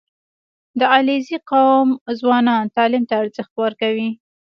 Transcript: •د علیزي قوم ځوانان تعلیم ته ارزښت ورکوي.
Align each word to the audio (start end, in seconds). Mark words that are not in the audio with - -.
•د 0.79 0.81
علیزي 0.93 1.37
قوم 1.51 1.87
ځوانان 2.19 2.63
تعلیم 2.75 3.03
ته 3.09 3.13
ارزښت 3.21 3.53
ورکوي. 3.63 4.09